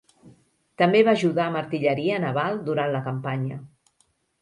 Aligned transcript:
També 0.81 1.01
va 1.09 1.13
ajudar 1.19 1.45
amb 1.45 1.61
artilleria 1.61 2.19
naval 2.25 2.61
durant 2.71 2.93
la 2.99 3.07
campanya. 3.13 3.63